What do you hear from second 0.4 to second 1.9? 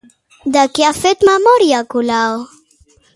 De què ha fet memòria